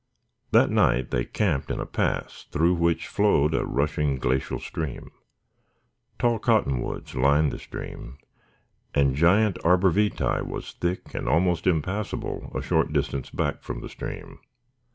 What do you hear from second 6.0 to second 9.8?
Tall cottonwoods lined the stream and giant